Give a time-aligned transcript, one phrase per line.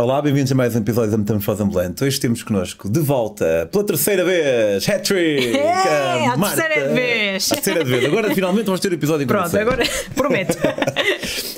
[0.00, 2.02] Olá, bem-vindos a mais um episódio da Metamorfose Ambulante.
[2.02, 5.58] Hoje temos connosco de volta, pela terceira vez, Hat-Trick!
[5.58, 7.52] É, a terceira vez!
[7.52, 8.06] A terceira vez.
[8.06, 9.84] Agora finalmente vamos ter o episódio Pronto, agora
[10.16, 10.56] prometo.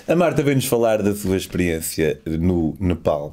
[0.09, 3.33] a Marta veio-nos falar da sua experiência no Nepal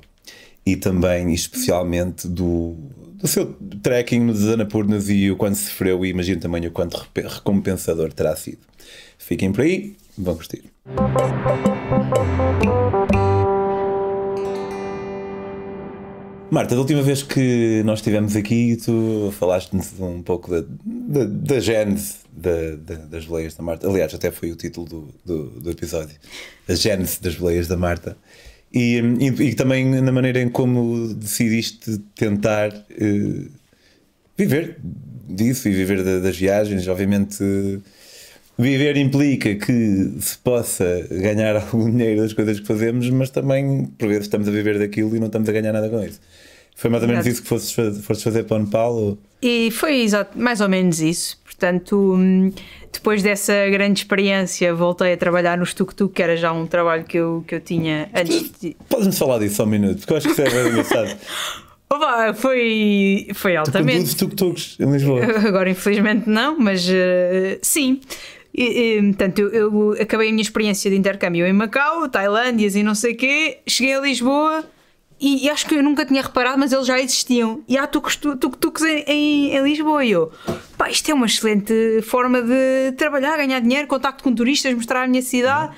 [0.64, 2.76] e também, especialmente, do,
[3.16, 8.14] do seu trekking nos Annapurnas e o quanto sofreu e imagino também o quanto recompensador
[8.14, 8.60] terá sido.
[9.18, 10.66] Fiquem por aí, vão curtir.
[16.52, 21.60] Marta, da última vez que nós estivemos aqui, tu falaste-nos um pouco da, da, da
[21.60, 23.88] gênese da, da, das boleias da Marta.
[23.88, 26.16] Aliás, até foi o título do, do, do episódio:
[26.68, 28.18] A gênese das boleias da Marta.
[28.74, 33.52] E, e, e, também na maneira em como decidiste tentar uh,
[34.36, 34.78] viver
[35.28, 36.88] disso e viver das viagens.
[36.88, 37.44] Obviamente.
[38.60, 44.10] Viver implica que se possa ganhar algum dinheiro das coisas que fazemos, mas também, por
[44.10, 46.20] vezes, estamos a viver daquilo e não estamos a ganhar nada com isso.
[46.76, 48.94] Foi mais ou menos isso que fosses, fosses fazer para o Nepal?
[48.94, 49.18] Ou?
[49.42, 51.40] E foi exato, mais ou menos isso.
[51.46, 52.52] Portanto, hum,
[52.92, 57.18] depois dessa grande experiência, voltei a trabalhar no tuk-tuk, que era já um trabalho que
[57.18, 58.76] eu, que eu tinha antes de.
[58.90, 61.18] Podes-me falar disso só um minuto, porque eu acho que isso é bem engraçado.
[61.92, 64.16] Opa, foi, foi altamente.
[64.16, 65.22] Tu tuk-tuks em Lisboa?
[65.48, 68.00] Agora, infelizmente, não, mas uh, sim.
[68.54, 72.84] E, e, portanto, eu, eu, acabei a minha experiência de intercâmbio em Macau, Tailândias e
[72.84, 73.60] não sei o quê.
[73.68, 74.66] Cheguei a Lisboa
[75.20, 77.62] e, e, acho que eu nunca tinha reparado, mas eles já existiam.
[77.68, 80.06] E há tuk-tuks em, em, em, Lisboa.
[80.06, 80.32] E eu,
[80.78, 85.08] pá, isto é uma excelente forma de trabalhar, ganhar dinheiro, contacto com turistas, mostrar a
[85.08, 85.76] minha cidade.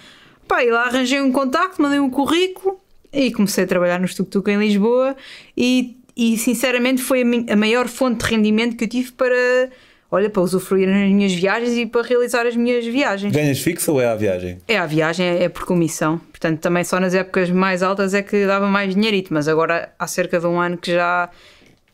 [0.47, 2.80] Pá, e lá arranjei um contacto, mandei um currículo
[3.11, 5.16] e comecei a trabalhar no tuk-tuk em Lisboa.
[5.58, 9.72] E, e sinceramente foi a, a maior fonte de rendimento que eu tive para
[10.11, 13.33] olha, para usufruir nas minhas viagens e para realizar as minhas viagens.
[13.33, 14.57] Ganhas fixo ou é a viagem?
[14.67, 16.17] É a viagem, é, por comissão.
[16.17, 20.07] Portanto, também só nas épocas mais altas é que dava mais dinheirito, mas agora há
[20.07, 21.29] cerca de um ano que já.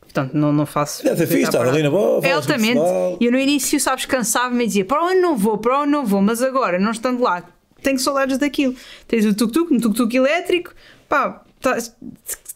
[0.00, 1.04] Portanto, não, não faço.
[1.04, 2.26] Deve ser fixe, está ali na boa.
[2.26, 2.80] É altamente.
[3.20, 6.04] E eu no início, sabes, cansava-me e dizia para onde não vou, para onde não
[6.04, 7.44] vou, mas agora, não estando lá,
[7.82, 8.74] tenho saudades daquilo.
[9.06, 10.72] Tens o tuk-tuk, um tuk-tuk elétrico,
[11.08, 11.76] pá, está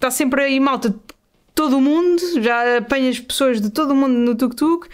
[0.00, 0.92] tá sempre aí malta
[1.54, 4.88] todo o mundo, já apanhas pessoas de todo o mundo no tuk-tuk,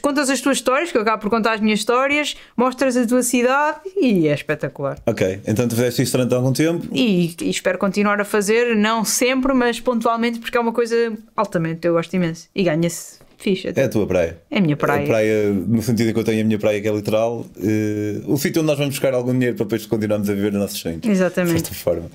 [0.00, 3.22] contas as tuas histórias, que eu acabo por contar as minhas histórias, mostras a tua
[3.22, 4.98] cidade e é espetacular.
[5.06, 6.86] Ok, então tu fizeste isso durante algum tempo?
[6.92, 11.86] E, e, espero continuar a fazer, não sempre, mas pontualmente, porque é uma coisa altamente,
[11.86, 12.48] eu gosto imenso.
[12.54, 13.72] E ganha-se ficha.
[13.74, 14.38] É a tua praia.
[14.50, 15.04] É a minha praia.
[15.04, 18.32] A praia, no sentido em que eu tenho a minha praia, que é literal, uh,
[18.32, 20.78] o sítio onde nós vamos buscar algum dinheiro para depois continuarmos a viver nos nossos
[20.78, 21.00] sonhos.
[21.04, 21.62] Exatamente.
[21.62, 22.10] Desta forma.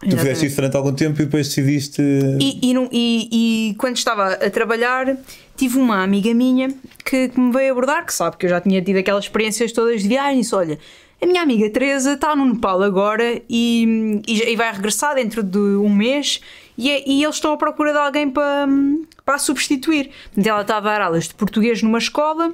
[0.00, 2.02] Tu fizeste isso durante algum tempo e depois decidiste.
[2.40, 3.28] E, e, e,
[3.70, 5.16] e, quando estava a trabalhar,
[5.56, 6.68] tive uma amiga minha
[7.04, 10.02] que, que, me veio abordar, que sabe que eu já tinha tido aquelas experiências todas
[10.02, 10.40] de viagem.
[10.40, 10.78] Disse: Olha,
[11.22, 15.88] a minha amiga Teresa está no Nepal agora e, e, vai regressar dentro de um
[15.88, 16.40] mês
[16.76, 18.66] e, é, e eles estão à procura de alguém para,
[19.24, 20.10] para a substituir.
[20.36, 22.52] Então ela está a dar aulas de português numa escola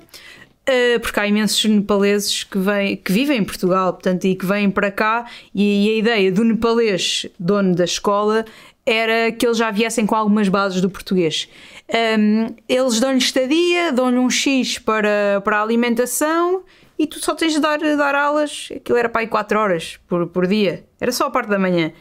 [1.02, 4.90] porque há imensos nepaleses que, vêm, que vivem em Portugal portanto, e que vêm para
[4.90, 8.44] cá, e, e a ideia do nepalês, dono da escola,
[8.86, 11.48] era que eles já viessem com algumas bases do português.
[11.88, 16.64] Um, ehm, eles dão-lhe estadia, dão-lhe um X para, para a alimentação
[16.98, 18.68] e tu só tens de dar, dar aulas.
[18.74, 21.92] Aquilo era para aí 4 horas por, por dia, era só a parte da manhã.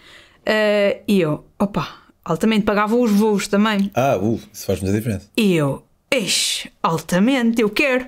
[0.41, 1.88] Uh, e eu, opa,
[2.26, 3.91] altamente pagava os voos também.
[3.94, 5.30] Ah, uh, isso faz muita diferença.
[5.38, 8.08] E eu, eixe, altamente, eu quero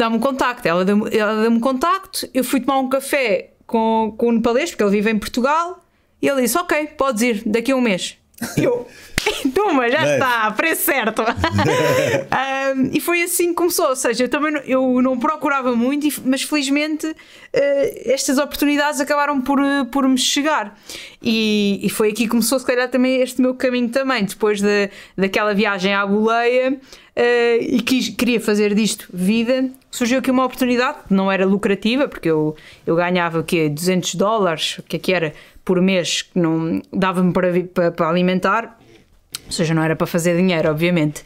[0.00, 0.66] dá-me um contacto.
[0.66, 4.82] Ela deu-me deu um contacto, eu fui tomar um café com, com o nepalês, porque
[4.82, 5.84] ele vive em Portugal,
[6.20, 8.16] e ele disse: Ok, podes ir daqui a um mês.
[8.56, 8.88] Eu,
[9.54, 11.22] toma, já está, preço certo.
[12.76, 13.88] um, e foi assim que começou.
[13.88, 17.16] Ou seja, eu também não, eu não procurava muito, mas felizmente uh,
[18.04, 20.78] estas oportunidades acabaram por, uh, por me chegar.
[21.22, 24.24] E, e, foi aqui que começou, se calhar, também este meu caminho também.
[24.24, 30.30] Depois de, daquela viagem à boleia, uh, e quis, queria fazer disto vida, surgiu aqui
[30.30, 32.56] uma oportunidade, não era lucrativa, porque eu,
[32.86, 33.68] eu ganhava o quê?
[33.68, 38.08] 200 dólares, o que é que era, por mês, que não dava-me para, para, para,
[38.08, 38.79] alimentar,
[39.50, 41.24] ou seja, não era para fazer dinheiro, obviamente.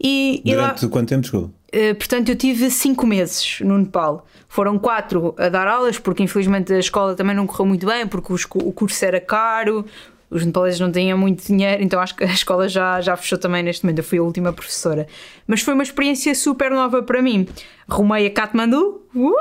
[0.00, 1.52] E, Durante e lá, quanto tempo, desculpa?
[1.74, 4.26] Uh, portanto, eu tive 5 meses no Nepal.
[4.48, 8.32] Foram 4 a dar aulas, porque infelizmente a escola também não correu muito bem, porque
[8.32, 9.84] o curso era caro,
[10.30, 13.62] os nepaleses não tinham muito dinheiro, então acho que a escola já, já fechou também
[13.62, 13.98] neste momento.
[13.98, 15.06] Eu fui a última professora.
[15.46, 17.46] Mas foi uma experiência super nova para mim.
[17.86, 19.34] Rumei a Katmandu, uh,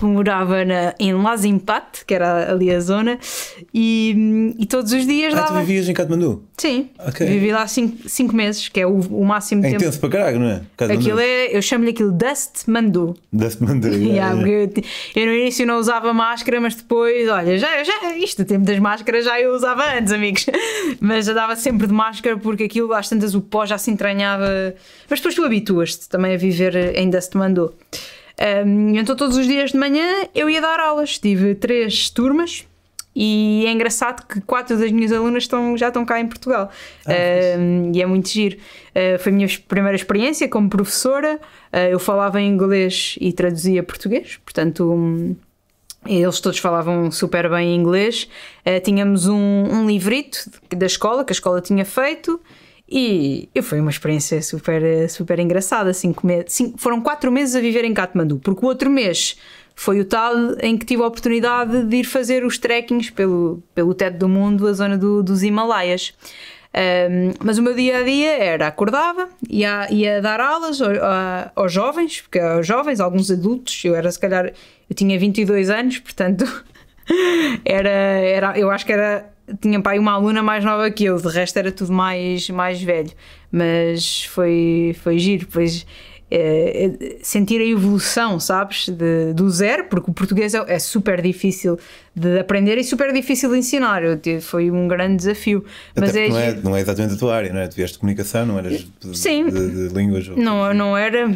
[0.00, 3.18] morava na, em Lazimpat, que era ali a zona,
[3.74, 5.60] e, e todos os dias Ah, tu dava.
[5.64, 6.42] vivias em Katmandu?
[6.56, 7.26] Sim, Ok.
[7.26, 9.82] vivi lá 5 meses, que é o, o máximo É tempo.
[9.82, 10.62] intenso para caralho, não é?
[10.76, 11.00] Katmandu.
[11.00, 13.16] Aquilo é, eu chamo-lhe aquilo Dust Mandu.
[13.32, 13.92] Da-se mandar.
[14.12, 14.82] Yeah, porque
[15.16, 18.64] eu, eu no início não usava máscara, mas depois, olha, já, já isto, o tempo
[18.64, 20.46] das máscaras já eu usava antes, amigos.
[21.00, 24.46] Mas eu dava sempre de máscara porque aquilo, às tantas, o pó já se entranhava.
[25.08, 27.72] Mas depois tu habituas-te também a viver em Dust Mandu.
[28.66, 32.66] Um, então todos os dias de manhã eu ia dar aulas, tive três turmas.
[33.14, 36.70] E é engraçado que quatro das minhas alunas estão, já estão cá em Portugal.
[37.06, 38.56] Um, e é muito giro.
[38.56, 41.38] Uh, foi a minha primeira experiência como professora.
[41.72, 44.92] Uh, eu falava em inglês e traduzia português, portanto.
[44.92, 45.36] um,
[46.04, 48.28] eles todos falavam super bem inglês.
[48.66, 52.40] Uh, tínhamos um, um livrito da escola que a escola tinha feito
[52.88, 55.92] e e foi uma experiência super, super engraçada.
[55.92, 59.36] Cinco me- cinco- foram quatro meses a viver em Katmandu, porque o outro mês
[59.74, 63.94] foi o tal em que tive a oportunidade de ir fazer os trekkings pelo, pelo
[63.94, 66.12] teto do mundo, a zona do- dos Himalaias.
[66.74, 70.78] Um, mas o meu dia a dia era acordava, ia, ia dar aulas
[71.54, 74.46] aos jovens, porque aos jovens, alguns adultos, eu era se calhar,
[74.88, 76.44] eu tinha 22 anos, portanto
[77.64, 81.28] era, era eu acho que era tinha pai uma aluna mais nova que eu, de
[81.28, 83.10] resto era tudo mais, mais velho,
[83.50, 85.86] mas foi, foi giro, pois
[86.30, 91.20] eh, eh, sentir a evolução, sabes, de- do zero, porque o português é, é super
[91.20, 91.78] difícil
[92.16, 95.62] de aprender e super difícil de ensinar, eu tive- foi um grande desafio,
[95.94, 97.68] mas Até é, porque não, é, não é exatamente a tua área, não é?
[97.68, 99.46] Tu vieste de comunicação, não eras de, Sim.
[99.50, 100.26] de, de línguas.
[100.28, 101.30] ou- Não, não era.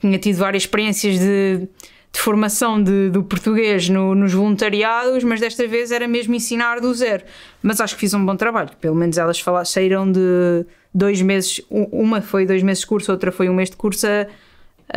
[0.00, 1.68] Tinha tido várias experiências de,
[2.12, 6.92] de formação de- do português no- nos voluntariados, mas desta vez era mesmo ensinar do
[6.92, 7.24] zero.
[7.62, 8.70] Mas acho que fiz um bom trabalho.
[8.80, 11.62] Pelo menos elas fala- saíram de dois meses.
[11.70, 14.26] Uma foi dois meses de curso, outra foi um mês de curso a,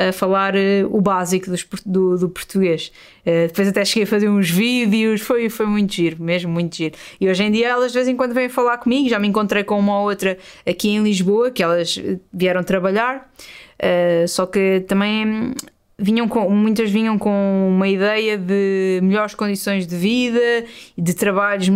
[0.09, 2.91] a falar eh, o básico dos do, do português.
[3.25, 6.95] Eh, depois até cheguei a fazer uns vídeos, foi, foi muito giro, mesmo muito giro.
[7.21, 9.63] E hoje em dia elas de vez em quando vêm falar comigo, já me encontrei
[9.63, 11.97] com uma ou outra aqui em Lisboa, que elas
[12.33, 13.31] vieram trabalhar,
[13.79, 15.53] eh, só que também
[15.97, 20.65] vinham com, muitas vinham com uma ideia de melhores condições de vida
[20.97, 21.69] e de trabalhos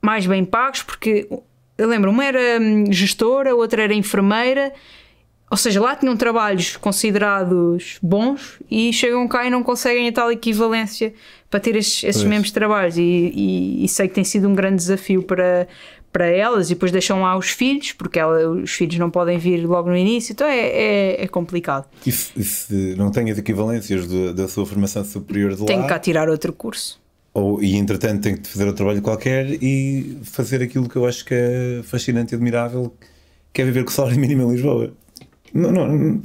[0.00, 1.28] mais bem pagos, porque
[1.76, 4.72] eu lembro, uma era hum, gestora, outra era enfermeira,
[5.50, 10.30] ou seja, lá tinham trabalhos considerados bons e chegam cá e não conseguem a tal
[10.30, 11.14] equivalência
[11.48, 12.98] para ter esses, esses mesmos trabalhos.
[12.98, 15.66] E, e- e sei que tem sido um grande desafio para,
[16.12, 16.70] para elas.
[16.70, 19.96] E depois deixam lá os filhos, porque ela- os filhos não podem vir logo no
[19.96, 21.86] início, então é, é, é complicado.
[22.06, 26.28] E se, se não tens equivalências do- da sua formação superior de lá, cá tirar
[26.28, 27.00] outro curso.
[27.34, 31.24] ou, e entretanto tem que fazer outro trabalho qualquer e fazer aquilo que eu acho
[31.24, 32.92] que é fascinante e admirável,
[33.52, 34.92] que é viver com o salário mínimo em Lisboa.
[35.54, 36.22] Não, não, não,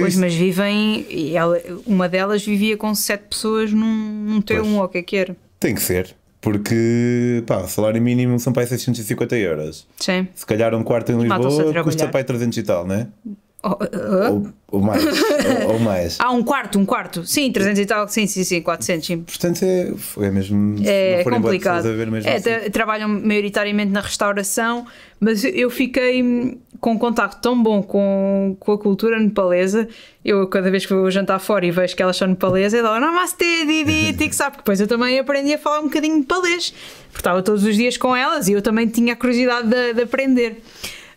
[0.00, 1.06] Pois, mas vivem.
[1.36, 4.72] ela- uma delas vivia com sete pessoas num, num T1 Pois.
[4.72, 5.36] ou o que é que era.
[5.60, 9.86] Tem que ser, porque pá, o salário mínimo são para aí 650 euros.
[9.98, 10.28] Sim.
[10.34, 13.06] Se calhar um quarto em Lisboa custa para aí 300 e tal, não é?
[13.26, 15.04] Oh, ah, Ou, ou mais.
[15.66, 16.16] ou, ou mais.
[16.18, 17.26] ah, um quarto, um quarto.
[17.26, 18.08] Sim, 300 e tal.
[18.08, 19.06] Sim, sim, sim, 400.
[19.06, 19.18] Sim.
[19.22, 19.92] Portanto, é,
[20.26, 20.76] é mesmo.
[20.84, 21.84] É complicado.
[21.88, 22.42] mesmo É, assim.
[22.42, 24.86] tra- trabalham maioritariamente na restauração,
[25.20, 29.86] mas eu fiquei com um contacto tão bom com, com a cultura nepalesa.
[30.24, 32.98] Eu, cada vez que vou jantar fora e vejo que elas são nepalesas, eu dou
[32.98, 34.52] Namaste, Didi, tic, sabe?
[34.52, 36.72] Porque depois eu também aprendi a falar um bocadinho nepalês,
[37.08, 40.02] porque estava todos os dias com elas e eu também tinha a curiosidade de, de
[40.02, 40.62] aprender.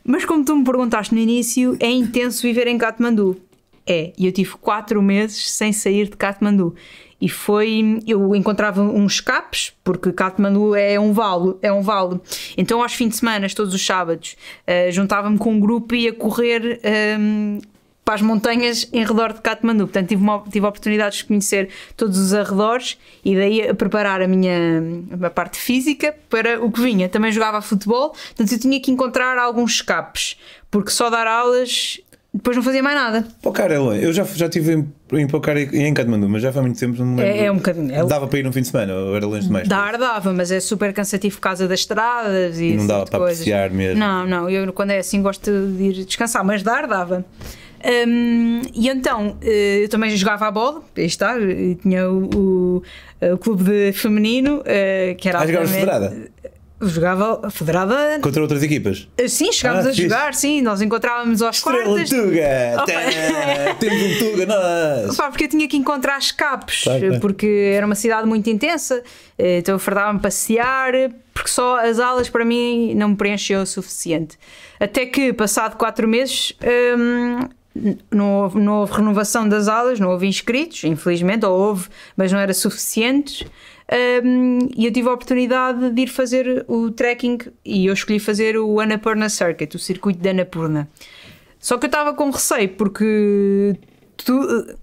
[0.03, 3.37] Mas como tu me perguntaste no início, é intenso viver em Katmandu.
[3.85, 6.75] É, e eu tive quatro meses sem sair de Katmandu.
[7.19, 7.99] E foi.
[8.05, 12.19] Eu encontrava uns escapes, porque Katmandu é um vale, é um vale.
[12.57, 14.35] Então, aos fins de semana, todos os sábados,
[14.67, 17.59] eh, juntava-me com um grupo e ia correr ehm,
[18.03, 19.85] para as montanhas em redor de Katmandu.
[19.85, 24.21] Portanto, tive, uma, tive a oportunidade de conhecer todos os arredores e daí a preparar
[24.21, 27.07] a minha, a minha parte física para o que vinha.
[27.07, 30.37] Também jogava futebol, portanto, eu tinha que encontrar alguns escapes,
[30.69, 31.99] porque só dar aulas
[32.33, 33.27] depois não fazia mais nada.
[33.43, 34.03] Pocar longe.
[34.03, 37.03] Eu já, já estive em, em Pocar e em Katmandu, mas já foi muito tempo.
[37.05, 37.21] Não.
[37.21, 37.93] É, é um bocadinho.
[37.93, 39.67] é- Dava para ir no fim de semana, ou era longe demais?
[39.67, 43.19] Dar dava, mas é super cansativo por causa das estradas e, não dava tipo para
[43.19, 43.41] coisas.
[43.41, 43.99] apreciar mesmo.
[43.99, 47.23] Não, não, eu quando é assim gosto de ir descansar, mas dar dava.
[47.85, 51.35] Hum, e então eh, eu também jogava a bola, aí está,
[51.81, 52.83] tinha o, o,
[53.33, 56.31] o clube de feminino eh, que era Ah, jogavas federada?
[56.81, 58.19] Jogava federada.
[58.21, 59.07] Contra outras equipas?
[59.29, 60.03] Sim, chegámos Ah, a fixe.
[60.03, 62.09] jogar, sim, nós encontrávamos aos Estrela quartos.
[62.09, 62.83] Tuga!
[62.83, 63.73] Opa.
[63.79, 65.15] Temos um Tuga, nós!
[65.15, 67.19] Pá, porque eu tinha que encontrar escapes, claro.
[67.21, 69.01] porque era uma cidade muito intensa,
[69.37, 70.91] eh, então eu fardava-me passear,
[71.33, 74.37] porque só as aulas para mim não me preencheu o suficiente.
[74.77, 76.53] Até que, passado quatro meses,
[76.97, 77.47] hum,
[78.11, 82.39] não houve, não houve renovação das aulas, não houve inscritos, infelizmente, ou houve, mas não
[82.39, 83.47] era suficiente.
[84.23, 88.57] Um, e eu tive a oportunidade de ir fazer o trekking e eu escolhi fazer
[88.57, 90.89] o Annapurna Circuit, o circuito de Annapurna.
[91.59, 93.75] Só que eu estava com receio porque
[94.17, 94.75] tu,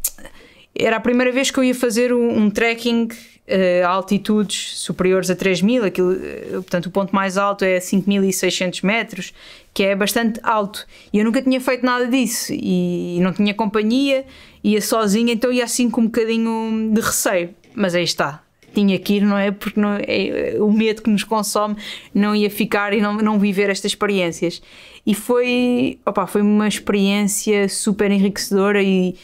[0.74, 5.30] era a primeira vez que eu ia fazer um, um trekking uh, a altitudes superiores
[5.30, 9.34] a 3000, aquilo, uh, portanto o ponto mais alto é 5600 metros,
[9.74, 10.86] que é bastante alto.
[11.12, 14.24] E eu nunca tinha feito nada disso e não tinha companhia,
[14.62, 17.50] ia sozinha, então ia assim com um bocadinho de receio.
[17.74, 18.42] Mas aí está,
[18.74, 19.50] tinha que ir, não é?
[19.50, 21.76] Porque não, é, o medo que nos consome
[22.14, 24.62] não ia ficar e não, não viver estas experiências.
[25.06, 29.14] E foi, opa, foi uma experiência super enriquecedora e,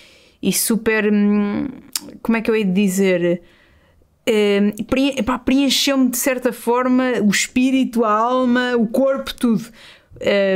[0.47, 1.13] e super.
[1.13, 1.67] Hum,
[2.23, 3.43] como é que eu hei de dizer?
[4.29, 9.65] Uh, preencheu-me de certa forma o espírito, a alma, o corpo, tudo.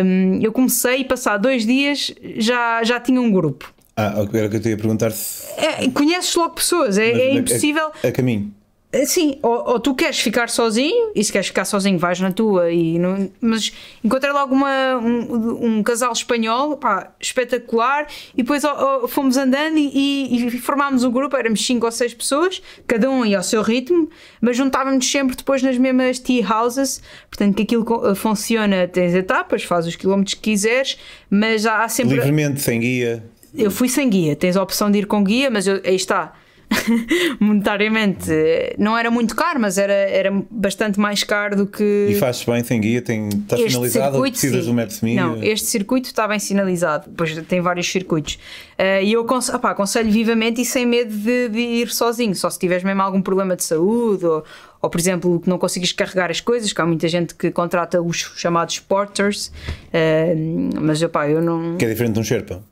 [0.04, 3.72] Um, eu comecei e passar dois dias já, já tinha um grupo.
[3.96, 5.46] Ah, era o que eu te ia perguntar se.
[5.60, 7.90] É, conheces logo pessoas, é, é impossível.
[8.02, 8.54] A, a, caminho.
[8.92, 12.32] Eh, sim, ou, ou, tu queres ficar sozinho, e se queres ficar sozinho, vais na
[12.32, 18.64] tua, e não, mas encontrei logo uma, um, um casal espanhol pá, espetacular, e depois
[18.64, 23.08] oh, oh, fomos andando e, e, formámos um grupo, éramos 5 ou 6 pessoas, cada
[23.08, 27.62] um ia ao seu ritmo, mas juntávamos sempre depois nas mesmas tea houses, portanto que
[27.62, 30.98] aquilo eh, funciona, tens etapas, faz os quilómetros que quiseres,
[31.30, 32.16] mas há sempre.
[32.16, 33.22] Livremente, sem guia.
[33.54, 36.39] Eu fui sem guia, tens a opção de ir com guia, mas eu, aí está
[37.40, 38.30] monetariamente
[38.78, 42.08] não era muito caro, mas era, era bastante mais caro do que.
[42.10, 44.70] E faz bem sem guia, tem, está este sinalizado circuito, precisas sim.
[44.70, 45.14] do MapsMe?
[45.14, 48.34] Não, este circuito está bem sinalizado, pois tem vários circuitos.
[48.78, 52.48] Uh, e eu aconselho, opá, aconselho vivamente e sem medo de, de, ir sozinho, só
[52.48, 54.44] se tiveres mesmo algum problema de saúde ou,
[54.80, 58.00] ou por exemplo, que não consegues carregar as coisas, que há muita gente que contrata
[58.00, 61.76] os chamados porters, uh, mas opá, eu não.
[61.76, 62.69] Que é diferente de um Sherpa?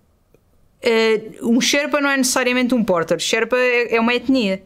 [0.89, 4.63] Uh, um Sherpa não é necessariamente um porter, Sherpa é, é uma etnia.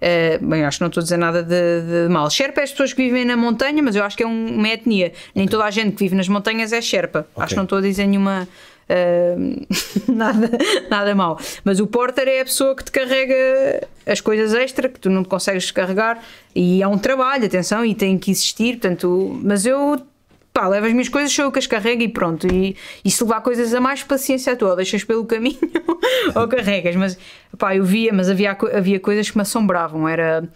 [0.00, 1.48] Uh, bem, acho que não estou a dizer nada de,
[2.06, 2.30] de, mal.
[2.30, 4.68] Sherpa é as pessoas que vivem na montanha, mas eu acho que é um, uma
[4.68, 5.12] etnia.
[5.34, 7.26] Nem toda a gente que vive nas montanhas é Sherpa.
[7.32, 7.44] Okay.
[7.44, 8.48] Acho que não estou a dizer nenhuma.
[8.88, 9.66] Uh,
[10.10, 10.50] nada,
[10.88, 11.38] nada mal.
[11.62, 15.22] Mas o porter é a pessoa que te carrega as coisas extra que tu não
[15.22, 16.24] consegues carregar
[16.54, 18.78] e é um trabalho, atenção, e tem que existir.
[18.78, 20.00] Portanto, mas eu
[20.52, 22.46] pá, leva as minhas coisas, sou eu que as carrego e pronto.
[22.46, 25.58] E, e se levar coisas a mais, paciência tua, deixas pelo caminho
[26.34, 26.96] ou carregas.
[26.96, 27.18] Mas
[27.58, 30.08] pá, eu via, mas havia, havia coisas que me assombravam.
[30.08, 30.48] Era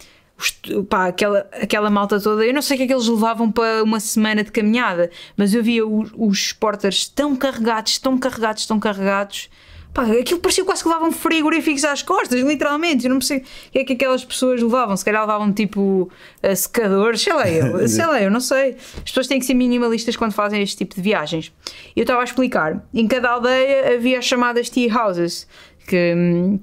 [0.89, 2.45] pá, aquela, aquela malta toda.
[2.45, 5.55] Eu não sei o que é que eles levavam para uma semana de caminhada, mas
[5.55, 9.49] eu via os, os porters tão carregados, tão carregados, tão carregados
[9.95, 13.07] Pá, aquilo parecia quase que levavam frigoríficos às costas, literalmente.
[13.07, 14.97] Eu não sei o que é que aquelas pessoas levavam.
[14.97, 16.11] Se calhar levavam tipo
[16.57, 18.77] secadores, sei lá eu, sei lá eu, não sei.
[18.97, 21.53] As pessoas têm que ser minimalistas quando fazem este tipo de viagens.
[21.95, 25.47] Eu estava a explicar, em cada aldeia havia as chamadas tea houses,
[25.87, 26.13] que.
[26.17, 26.59] Hum,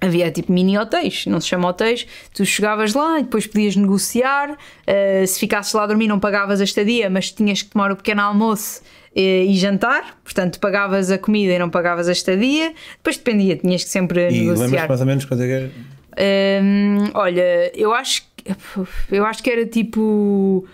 [0.00, 4.52] havia tipo mini hotéis, não se chama hotéis, tu chegavas lá e depois podias negociar,
[4.52, 7.96] uh, se ficasses lá a dormir não pagavas a estadia, mas tinhas que tomar o
[7.96, 8.80] pequeno almoço
[9.14, 13.84] e, e jantar, portanto pagavas a comida e não pagavas a estadia, depois dependia, tinhas
[13.84, 14.66] que sempre e negociar.
[14.66, 15.70] lembras mais ou menos quanto é que era?
[16.62, 18.22] Um, olha, eu acho,
[19.10, 20.66] eu acho que era tipo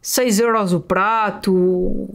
[0.00, 2.08] 6 euros o prato,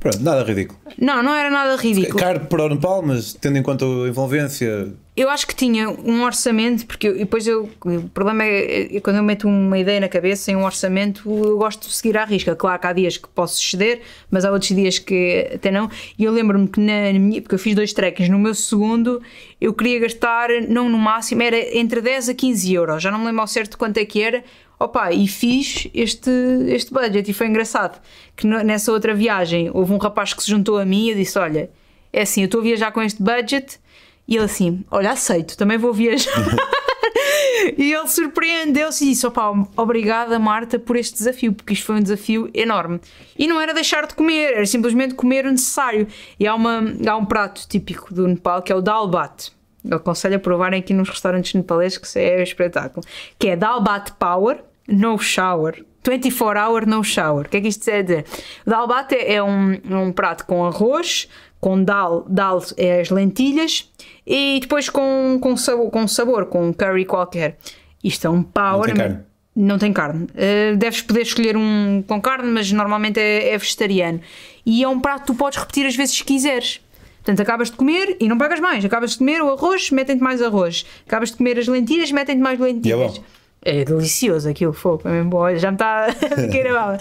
[0.00, 0.80] Pronto, nada ridículo.
[0.98, 2.18] Não, não era nada ridículo.
[2.18, 4.88] Caro para o Nepal, mas tendo em conta a envolvência.
[5.14, 9.16] Eu acho que tinha um orçamento, porque eu, depois eu, o problema é, é quando
[9.16, 12.56] eu meto uma ideia na cabeça em um orçamento, eu gosto de seguir à risca.
[12.56, 15.90] Claro que há dias que posso exceder, mas há outros dias que até não.
[16.18, 19.20] E eu lembro-me que na, na, minha, porque eu fiz dois trekkings, no meu segundo
[19.60, 23.26] eu queria gastar, não no máximo, era entre 10 a 15 euros, já não me
[23.26, 24.42] lembro ao certo quanto é que era
[24.80, 26.30] Opa, e fiz este,
[26.68, 28.00] este budget e foi engraçado
[28.34, 31.70] que nessa outra viagem houve um rapaz que se juntou a mim e disse: Olha,
[32.10, 33.78] é assim, eu estou a viajar com este budget
[34.26, 36.32] e ele assim: Olha, aceito, também vou viajar.
[37.76, 42.02] e ele surpreendeu-se e disse: Opa, obrigada Marta por este desafio, porque isto foi um
[42.02, 43.02] desafio enorme.
[43.38, 46.06] E não era deixar de comer, era simplesmente comer o necessário.
[46.38, 49.52] E há, uma, há um prato típico do Nepal que é o dal bat.
[49.84, 53.04] Eu aconselho a provarem aqui nos restaurantes nepaleses que é um espetáculo.
[53.38, 55.84] Que é dal bat power, no shower.
[56.02, 57.46] 24 hour no shower.
[57.46, 58.24] O que é que isto quer dizer?
[58.66, 61.28] O é um, um prato com arroz,
[61.60, 63.90] com dal, dal é as lentilhas
[64.26, 67.58] e depois com, com, sabor, com sabor, com curry qualquer.
[68.02, 68.88] Isto é um power.
[68.88, 69.24] Não tem carne.
[69.54, 70.24] Não tem carne.
[70.24, 74.20] Uh, deves poder escolher um com carne, mas normalmente é, é vegetariano.
[74.64, 76.80] E é um prato que tu podes repetir às vezes que quiseres.
[77.16, 78.82] Portanto, acabas de comer e não pagas mais.
[78.82, 80.86] Acabas de comer o arroz, metem-te mais arroz.
[81.06, 82.86] Acabas de comer as lentilhas, metem-te mais lentilhas.
[82.86, 83.24] E é bom.
[83.62, 86.98] É delicioso aquilo, fogo, é mesmo bom, já me está a bala.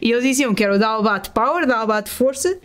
[0.00, 2.58] E eles diziam que era o Dalbat Power, Dalbat Força,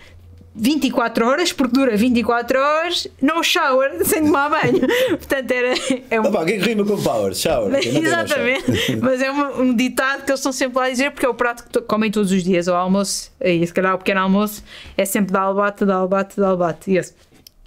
[0.53, 4.79] 24 horas, porque dura 24 horas, no shower, sem tomar banho.
[5.09, 5.73] Portanto, era.
[6.09, 6.25] É um...
[6.25, 7.33] Opa, o que é que rima com power?
[7.33, 7.69] Shower.
[7.69, 8.03] no shower.
[8.03, 11.29] Exatamente, mas é um, um ditado que eles estão sempre lá a dizer porque é
[11.29, 14.63] o prato que comem todos os dias ao almoço, e se calhar o pequeno almoço
[14.97, 16.91] é sempre albate, de albate, de albate.
[16.91, 17.13] E esse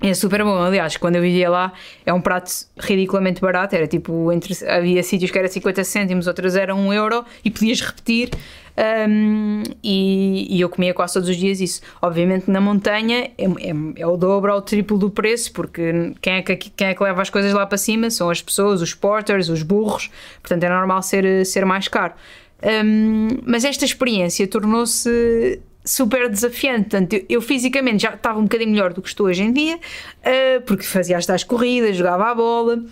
[0.02, 1.72] é super bom, aliás, quando eu vivia lá
[2.06, 6.56] é um prato ridiculamente barato, era tipo, entre, havia sítios que era 50 cêntimos, outros
[6.56, 8.30] eram 1 euro e podias repetir.
[9.08, 11.82] um, e, e eu comia quase todos os dias isso.
[12.00, 16.34] Obviamente na montanha é, é, é o dobro ou o triplo do preço, porque quem
[16.34, 18.94] é, que, quem é que leva as coisas lá para cima são as pessoas, os
[18.94, 22.14] porters, os burros, portanto é normal ser, ser mais caro.
[22.62, 26.90] Um, mas esta experiência tornou-se super desafiante.
[26.90, 29.76] Portanto, eu, eu fisicamente já estava um bocadinho melhor do que estou hoje em dia,
[29.76, 32.84] uh, porque fazia as tais corridas, jogava a bola,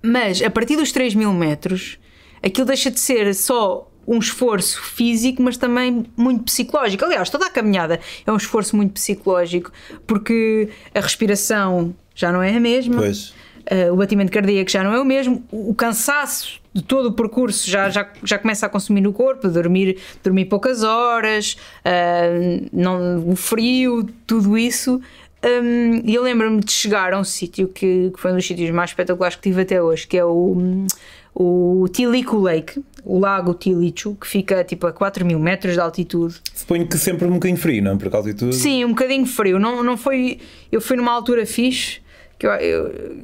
[0.00, 1.98] mas a partir dos 3 mil metros,
[2.42, 7.04] aquilo deixa de ser só um esforço físico, mas também muito psicológico.
[7.04, 9.72] Aliás, toda a caminhada é um esforço muito psicológico,
[10.06, 13.02] porque a respiração já não é a mesma.
[13.02, 17.68] Uh, o batimento cardíaco já não é o mesmo, o cansaço de todo o percurso
[17.70, 23.36] já, já, já começa a consumir no corpo, dormir, dormir poucas horas, uh, não, o
[23.36, 25.00] frio, tudo isso.
[25.44, 28.70] Um, E eu lembro-me de chegar a um sítio que, que foi um dos sítios
[28.70, 30.86] mais espetaculares que tive até hoje, que é o,
[31.34, 36.36] o Tilico Lake, o lago Tilicho, que fica tipo a 4 mil metros de altitude.
[36.54, 37.98] Suponho que sempre um bocadinho frio, não?
[37.98, 38.52] Por causa de tudo.
[38.52, 39.58] Sim, um bocadinho frio.
[39.58, 40.38] Não, não foi.
[40.70, 42.00] Eu fui numa altura fixe,
[42.38, 43.22] que eu, eu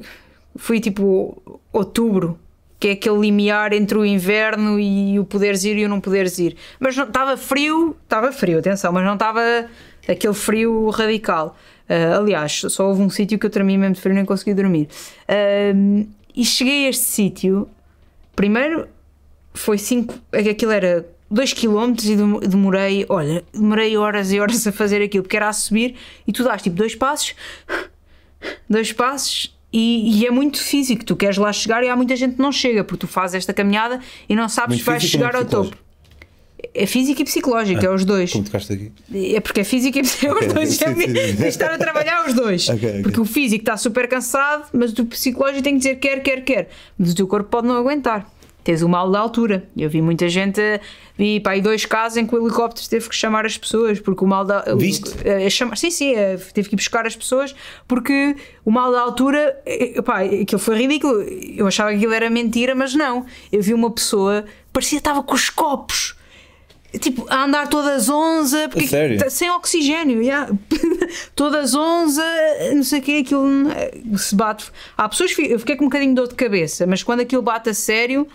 [0.57, 2.37] fui tipo outubro,
[2.79, 6.39] que é aquele limiar entre o inverno e o poderes ir e o não poderes
[6.39, 6.55] ir.
[6.79, 9.41] Mas não estava frio, estava frio, atenção, mas não estava
[10.07, 11.57] aquele frio radical.
[11.89, 14.87] Ah, aliás, só houve um sítio que eu tremi mesmo de frio nem consegui dormir.
[15.27, 15.73] Ah,
[16.35, 17.67] e cheguei a este sítio,
[18.35, 18.87] primeiro
[19.53, 24.71] foi 5, aquilo era 2 km e dem- demorei, olha, demorei horas e horas a
[24.71, 25.95] fazer aquilo, porque era a subir
[26.25, 27.35] e tu dás tipo dois passos,
[28.69, 31.05] dois passos e, e é muito físico.
[31.05, 33.53] Tu queres lá chegar e há muita gente que não chega, porque tu fazes esta
[33.53, 35.75] caminhada e não sabes Muito se vais chegar ao topo.
[36.73, 38.31] É físico e psicológico, é os dois.
[38.31, 38.91] Como tocaste aqui?
[39.33, 40.69] É porque é físico e é os dois.
[40.69, 41.47] sim, é sim.
[41.47, 42.67] estar a trabalhar os dois.
[42.67, 43.01] Ok, ok.
[43.01, 46.69] Porque o físico está super cansado, mas o psicológico tem que dizer quer, quer, quer.
[46.97, 48.29] Mas o teu corpo pode não aguentar.
[48.69, 49.63] Tens o mal da altura.
[49.75, 50.61] Eu vi muita gente,
[51.17, 54.23] vi pá, aí dois casos em que o helicóptero teve que chamar as pessoas porque
[54.23, 54.61] o mal da.
[54.75, 55.09] Viste?
[55.09, 57.55] o- a chamar- sim, sim, eh, teve que ir buscar as pessoas
[57.87, 61.19] porque o mal da altura, eh, pá, aquilo foi ridículo.
[61.57, 63.25] Eu achava que aquilo era mentira, mas não.
[63.51, 66.15] Eu vi uma pessoa, parecia que estava com os copos.
[66.99, 69.17] Tipo, a andar todas onze, porque A sério?
[69.17, 70.47] tá- sem oxigênio, yeah.
[71.35, 72.21] todas onze,
[72.75, 74.65] não sei o que, aquilo eh, se bate.
[74.95, 77.69] Há pessoas eu fiquei com um bocadinho de dor de cabeça, mas quando aquilo bate
[77.69, 78.27] a sério,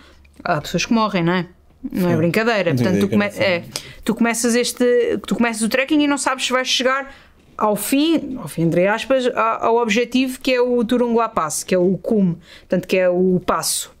[0.45, 1.45] há pessoas que morrem, não é?
[1.91, 2.17] Não é Sim.
[2.17, 2.73] brincadeira.
[2.73, 3.63] Não Portanto, tu, come- é,
[4.03, 7.13] tu começas este, tu começas o trekking e não sabes se vais chegar
[7.57, 11.77] ao fim, ao fim entre aspas, ao objetivo que é o Turungla Pass, que é
[11.77, 13.94] o cume, portanto que é o passo.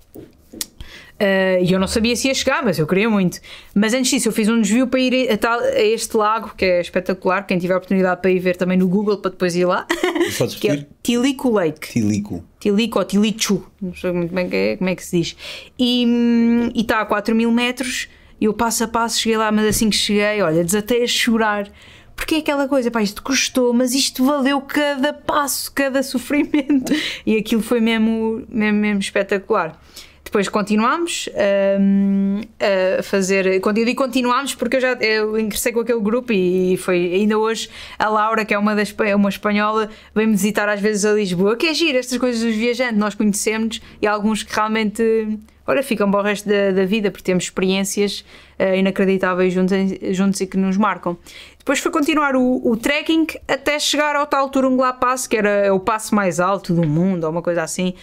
[1.19, 3.39] Uh, E eu não sabia se ia chegar, mas eu queria muito.
[3.73, 6.65] Mas antes disso, eu fiz um desvio para ir a, tal- a este lago, que
[6.65, 7.47] é espetacular.
[7.47, 9.87] Quem tiver a oportunidade para ir ver também no Google, para depois ir lá,
[10.37, 10.85] Podes que é?
[11.01, 11.89] Tilico Lake.
[11.93, 12.43] Tilico.
[12.59, 15.35] Tilico ou Tilichu, não sei muito bem é- como é que se diz.
[15.79, 18.09] E hum, e está a 4 mil metros,
[18.41, 21.69] e eu passo a passo cheguei lá, mas assim que cheguei, olha, desatei a chorar.
[22.15, 26.91] Porque é aquela coisa, pá, isto custou, mas isto valeu cada passo, cada sofrimento.
[27.25, 29.79] E aquilo foi mesmo, mesmo, mesmo espetacular.
[30.35, 31.29] Depois continuámos
[31.79, 32.41] hum,
[32.99, 33.61] a fazer.
[33.73, 38.09] Digo continuámos, porque eu já eu ingressei com aquele grupo e foi ainda hoje a
[38.09, 41.55] Laura, que é uma, das, é uma espanhola, vem-me visitar às vezes a Lisboa.
[41.55, 45.39] Que é giro estas coisas dos viajantes, nós conhecemos e há alguns que realmente.
[45.67, 48.23] Olha, ficam para o resto da, da vida porque temos experiências
[48.59, 49.75] eh, inacreditáveis juntos,
[50.11, 51.17] juntos e que nos marcam.
[51.57, 55.79] Depois foi continuar o, o trekking até chegar ao tal Turungla Pass, que era o
[55.79, 57.95] passo mais alto do mundo, ou uma coisa assim.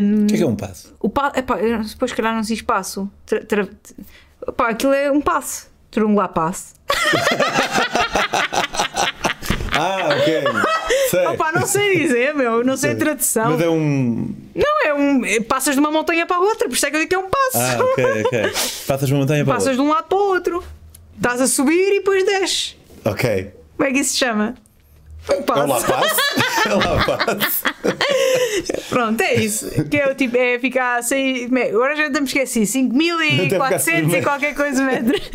[0.00, 0.94] Hum, O que é que é um passo?
[1.00, 1.32] o pa...
[1.34, 3.10] Epá, depois, calhar, não se diz passo.
[3.26, 3.44] Tra...
[3.44, 3.68] Tra...
[4.46, 5.70] Epá, aquilo é um passo.
[5.90, 6.74] Turungla Pass.
[9.74, 10.42] Ah, ok.
[11.12, 11.26] Sei.
[11.26, 12.64] Opá, não sei dizer, meu.
[12.64, 13.50] Não sei a tradução.
[13.50, 14.34] Mas é um.
[14.54, 15.24] Não, é um.
[15.26, 17.14] é- Passas de uma montanha para a outra, por isso é que eu digo que
[17.14, 17.58] é um passo.
[17.58, 18.42] Ah, ok, ok.
[18.88, 20.64] Passas uma montanha para Passas de um lado para o outro.
[21.14, 22.76] Estás a subir e depois desces.
[23.04, 23.12] outra.
[23.12, 23.50] Ok.
[23.76, 24.54] Como é que isso se chama?
[25.28, 25.68] Um É um passo.
[25.68, 26.20] lá passo.
[26.68, 27.62] É um lá passo.
[28.90, 29.70] Pronto, é isso.
[29.88, 31.48] Que é tipo, é ficar sem.
[31.56, 31.68] é?
[31.70, 35.30] Agora já estamos esqueci, 5400 e qualquer coisa metros.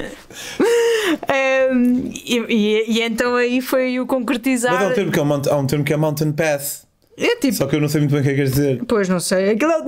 [1.30, 4.74] Ehm, e, e- e então aí foi o concretizar.
[4.74, 6.86] Mas há um, termo que é um, mount- um termo que é mountain path.
[7.18, 7.56] É tipo.
[7.56, 8.82] Só que eu não sei muito bem o que é que queres dizer.
[8.88, 9.84] Pois não sei, aquilo é o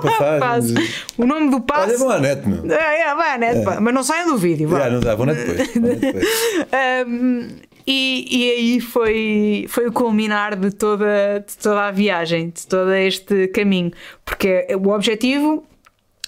[0.00, 0.74] passagem passo.
[1.16, 1.98] O nome do Olha, passo.
[1.98, 2.70] vou à net, meu.
[2.70, 3.62] É, é, vai, né?
[3.62, 3.80] pá.
[3.80, 4.80] Mas não saiam do vídeo, vá.
[4.80, 5.72] Já, não dá, vou net depois.
[5.74, 6.28] Vou net depois.
[7.08, 7.48] Um,
[7.86, 12.92] E, e aí foi, foi o culminar de toda, de toda a viagem, de todo
[12.92, 13.92] este caminho.
[14.24, 15.64] Porque o objetivo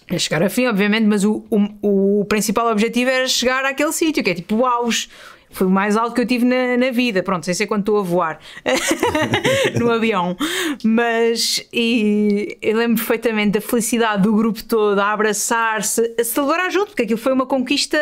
[0.09, 4.23] é chegar a fim, obviamente, mas o, o, o principal objetivo era chegar àquele sítio,
[4.23, 5.09] que é tipo o auge.
[5.51, 7.23] Foi o mais alto que eu tive na, na vida.
[7.23, 8.38] Pronto, sem ser quando estou a voar
[9.79, 10.37] no avião.
[10.85, 16.88] Mas e, eu lembro perfeitamente da felicidade do grupo todo a abraçar-se, a celebrar junto,
[16.88, 17.99] porque aquilo foi uma conquista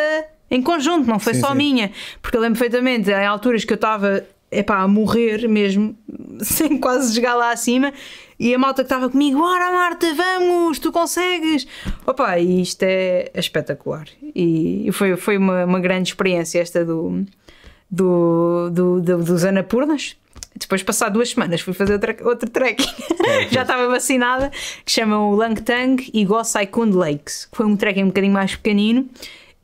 [0.51, 1.57] em conjunto, não foi sim, só sim.
[1.57, 1.91] minha.
[2.21, 5.97] Porque eu lembro perfeitamente, em alturas que eu estava epá, a morrer mesmo,
[6.41, 7.93] sem quase chegar lá acima,
[8.39, 11.67] e a malta que estava comigo, bora Marta, vamos, tu consegues.
[12.07, 14.07] Opa, e isto é espetacular.
[14.35, 17.25] E foi, foi uma, uma grande experiência esta do,
[17.91, 20.17] do, do, do dos Anapurnas.
[20.57, 22.89] Depois, passar duas semanas, fui fazer outra, outro trekking.
[23.27, 24.51] É, Já estava vacinada,
[24.85, 28.55] que chama o Langtang e Gosai Kund Lakes, que foi um trekking um bocadinho mais
[28.55, 29.09] pequenino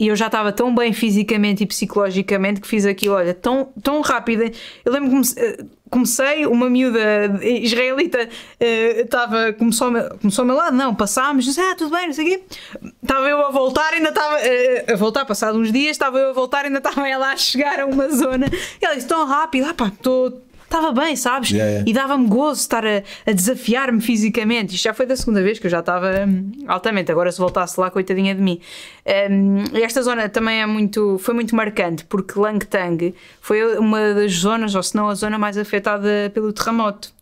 [0.00, 4.00] e eu já estava tão bem fisicamente e psicologicamente que fiz aquilo, olha, tão, tão
[4.00, 4.50] rápida.
[4.82, 5.58] Eu lembro que eh,
[5.90, 6.98] comecei, uma miúda
[7.42, 8.26] israelita
[8.58, 12.24] estava, uh, começou, começou ao meu lado, não, passámos, disse, ah, tudo bem, não sei
[12.24, 12.44] o quê.
[13.02, 16.32] Estava eu a voltar, ainda estava uh, a voltar, passado uns dias, estava eu a
[16.32, 18.46] voltar, ainda estava ela a chegar a uma zona.
[18.80, 21.50] E ela disse, tão rápido, ah pá, estou estava bem, sabes?
[21.50, 21.90] Yeah, yeah.
[21.90, 24.76] E dava-me gozo estar a, a desafiar-me fisicamente.
[24.76, 27.10] Isto já foi da segunda vez que eu já estava hum, altamente.
[27.10, 28.60] Agora, se voltasse lá, coitadinha de mim.
[29.30, 34.74] Um, esta zona também é muito, foi muito marcante, porque Langtang foi uma das zonas,
[34.76, 37.12] ou se não a zona mais afetada pelo terremoto.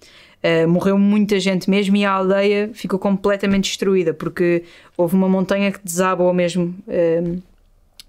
[0.44, 4.62] Uh, morreu muita gente mesmo e a aldeia ficou completamente destruída porque
[4.96, 7.42] houve uma montanha que desabou mesmo uh,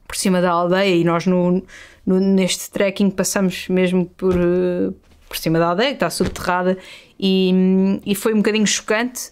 [0.08, 1.64] por cima da aldeia e nós no,
[2.06, 4.94] no, neste trekking passamos mesmo por, uh,
[5.30, 6.78] por cima da aldeia, que está subterrada,
[7.20, 9.32] e, e foi um bocadinho chocante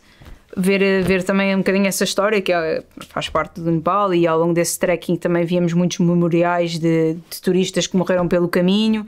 [0.55, 4.39] ver, ver também um bocadinho essa história que é, faz parte do Nepal e ao
[4.39, 9.05] longo desse trekking também víamos muitos memoriais de, de turistas que morreram pelo caminho.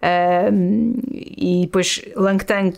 [0.00, 1.00] Uh,
[1.36, 2.72] e depois Langtang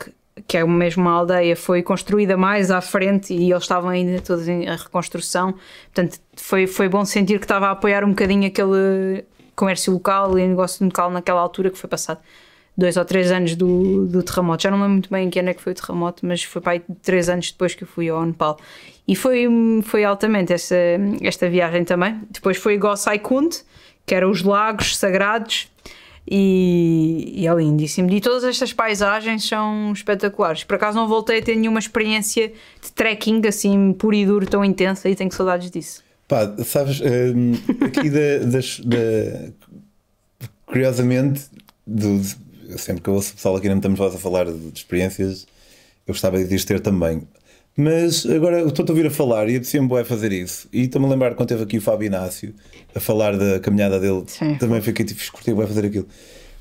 [0.48, 4.48] que é mesmo uma aldeia foi construída mais à frente e eles estavam ainda todos
[4.48, 5.54] em reconstrução.
[5.92, 10.46] Portanto foi, foi bom sentir que estava a apoiar um bocadinho aquele comércio local e
[10.46, 12.20] negócio local naquela altura que foi passado
[12.80, 14.62] dois ou três anos do, do terremoto.
[14.62, 16.60] Já não lembro muito bem em que ano é que foi o terremoto, mas foi
[16.60, 18.58] para aí três anos depois que eu fui ao Nepal.
[19.06, 19.46] E foi,
[19.82, 20.74] foi altamente essa,
[21.20, 22.20] esta viagem também.
[22.30, 23.56] Depois foi Gosai Kund,
[24.06, 25.68] que eram os lagos sagrados.
[26.32, 28.10] E, e, é lindíssimo.
[28.10, 30.62] E todas estas paisagens são espetaculares.
[30.62, 34.64] Por acaso não voltei a ter nenhuma experiência de trekking assim puro e duro tão
[34.64, 36.04] intensa e tenho saudades disso.
[36.28, 39.50] Pá, sabes, um, aqui da, das, da,
[40.66, 41.42] curiosamente,
[41.84, 42.20] do,
[42.78, 45.46] sempre que eu ouço o pessoal aqui não estamos a falar de, experiências,
[46.06, 47.22] eu gostava de as ter também.
[47.76, 50.68] Mas agora estou a ouvir a falar e sempre me fazer isso.
[50.72, 52.54] E estou-me a lembrar quando teve aqui o Fábio Inácio
[52.94, 54.56] a falar da caminhada dele, Sim.
[54.56, 56.06] também fiquei tipo, curti, vai fazer aquilo.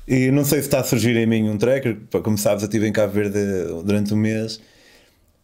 [0.06, 2.86] E não sei se está a surgir em mim um tracker, como sabes, eu estive
[2.88, 3.38] em Cabo Verde
[3.84, 4.60] durante um mês.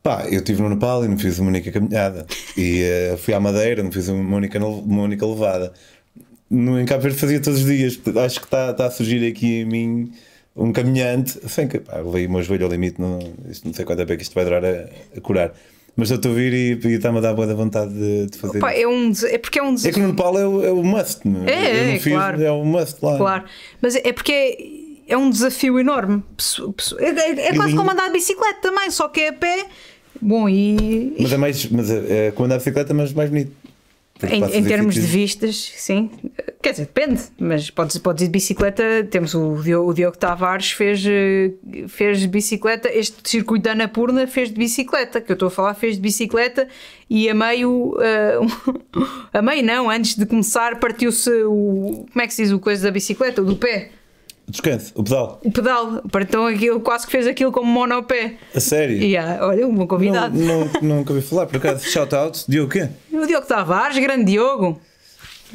[0.02, 2.26] Pá, eu estive no Nepal e não fiz uma única caminhada.
[2.57, 5.72] E uh, fui à Madeira, não fiz uma única, uma única levada.
[6.48, 7.98] No, em Cabo Verde fazia todos os dias.
[8.24, 10.12] Acho que está, está a surgir aqui em mim
[10.57, 13.19] um caminhante, sem que pá, levei o meu joelho ao limite, não,
[13.51, 15.53] isto, não sei quanto é que isto vai durar a, a curar.
[15.95, 18.59] Mas eu estou a vir e, está-me a dar boa vontade de, de fazer.
[18.59, 19.90] Opa, é, um, é porque é um desafio.
[19.90, 21.23] É que no Nepal é o, é o must.
[21.47, 22.42] É, é, é, fiz, claro.
[22.42, 23.16] é o must lá.
[23.16, 23.45] Claro,
[23.81, 24.33] mas é porque
[25.09, 26.23] é, é um desafio enorme.
[26.99, 29.66] É, é, é quase como andar de bicicleta também, só que é a pé.
[30.21, 31.16] Bom, e.
[31.19, 31.66] Mas é mais.
[31.71, 33.53] Mas é, é como andar de bicicleta, mas mais bonito.
[34.22, 36.11] Em, em termos de vistas, sim.
[36.62, 38.83] Quer dizer, depende, mas podes, podes ir de bicicleta.
[39.11, 41.52] Temos o Diogo, o Diogo Tavares fez, eh,
[41.87, 42.88] fez bicicleta.
[42.90, 46.66] Este circuito da Anapurna fez de bicicleta, que eu estou a falar, fez de bicicleta
[47.11, 47.94] e a meio.
[47.94, 52.07] Uh, a meio não, antes de começar, partiu-se o.
[52.11, 53.42] Como é que se diz o coisa da bicicleta?
[53.42, 53.90] O do pé.
[54.49, 55.41] Descanso, o pedal.
[55.45, 58.37] O pedal, então aquilo, quase que fez aquilo como monopé.
[58.55, 58.97] A sério?
[58.97, 60.39] Yeah, olha, um bom convidado.
[60.39, 62.89] Não, não, nunca ouvi falar, por acaso, shout out, Diogo quê?
[63.13, 64.81] O Diogo Tavares, grande Diogo.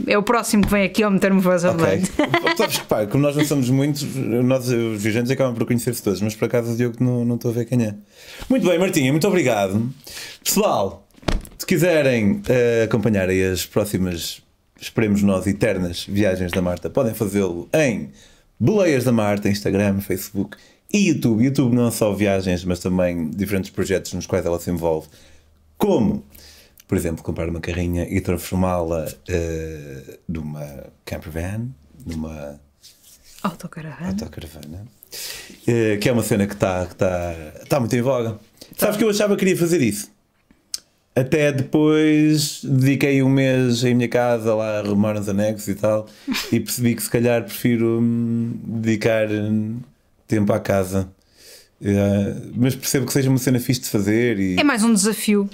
[0.08, 2.02] É o próximo que vem aqui ao meter-me voz okay.
[2.58, 6.22] Sabes que pá, como nós não somos muitos, nós os viajantes acabam por conhecer-se todos,
[6.22, 7.96] mas por acaso o Diogo não, não estou a ver quem é.
[8.50, 9.90] Muito bem, Martinha, muito obrigado.
[10.44, 11.08] Pessoal,
[11.58, 14.42] se quiserem uh, acompanhar as próximas,
[14.80, 18.12] esperemos nós, eternas viagens da Marta, podem fazê-lo em
[18.62, 20.56] Boleias da Marta, Instagram, Facebook
[20.93, 21.43] e YouTube.
[21.43, 25.08] YouTube não só viagens, mas também diferentes projetos nos quais ela se envolve,
[25.80, 26.24] como,
[26.88, 31.69] por exemplo, comprar uma carrinha e transformá-la uh, numa camper van,
[32.06, 32.62] numa
[33.41, 37.34] autocaravana, autocaravana uh, que é uma cena que está tá,
[37.67, 38.34] tá muito em voga.
[38.34, 38.38] Tá.
[38.78, 40.12] Sabes que eu achava que queria fazer isso?
[41.13, 46.08] Até depois dediquei um mês em minha casa lá a arrumar uns anexos e tal
[46.52, 49.28] e percebi que se calhar prefiro hum, dedicar
[50.28, 51.10] tempo à casa.
[51.82, 55.50] Uh, mas percebo que seja uma cena fixe de fazer e É mais um desafio.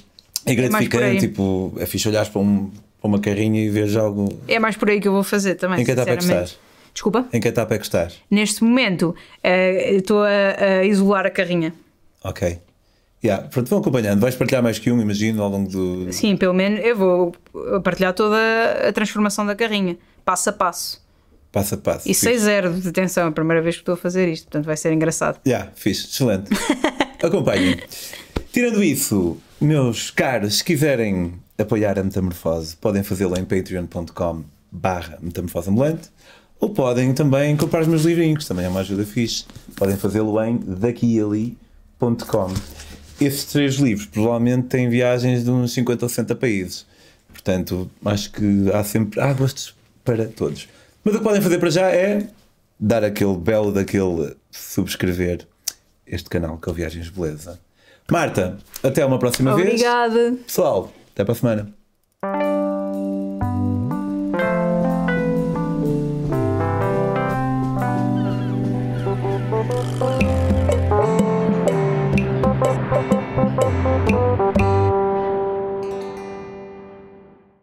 [0.45, 0.55] é aí.
[0.55, 1.19] gratificante.
[1.21, 2.69] tipo, é fixe olhares para, um-
[3.01, 4.37] para uma carrinha e veres algo.
[4.47, 5.81] É mais por aí que eu vou fazer também.
[5.81, 6.59] Em que etapa é que estás?
[6.93, 7.27] Desculpa?
[7.33, 8.15] Em que etapa é que estás?
[8.29, 11.73] Neste momento eh, eu estou a, a isolar a carrinha.
[12.23, 12.59] Ok.
[13.23, 14.19] Yeah, pronto, vão acompanhando.
[14.19, 16.13] Vais partilhar mais que um, imagino, ao longo do.
[16.13, 17.35] Sim, pelo menos eu vou
[17.83, 18.37] partilhar toda
[18.87, 21.05] a transformação da carrinha, passo a passo.
[21.51, 22.09] Passo a passo.
[22.09, 22.29] E Fixe.
[22.29, 24.93] 6-0 de atenção, é a primeira vez que estou a fazer isto, portanto vai ser
[24.93, 25.39] engraçado.
[25.47, 26.51] Yeah, fixe, excelente.
[27.23, 27.79] Acompanhem.
[28.51, 35.69] Tirando isso, meus caros, se quiserem apoiar a Metamorfose, podem fazê-lo em patreon.com barra metamorfose
[35.69, 36.09] ambulante
[36.59, 39.45] ou podem também comprar os meus livrinhos, também é uma ajuda fixe.
[39.75, 42.53] Podem fazê-lo em daquiali.com.
[43.19, 46.85] Esses três livros provavelmente têm viagens de uns 50 ou 60 países.
[47.29, 50.67] Portanto, acho que há sempre há gostos para todos.
[51.03, 52.27] Mas o que podem fazer para já é
[52.79, 55.47] dar aquele belo daquele subscrever
[56.05, 57.59] este canal que é o Viagens Beleza.
[58.09, 59.67] Marta, até uma próxima vez.
[59.67, 60.37] Obrigada.
[60.45, 61.76] Pessoal, até para a semana.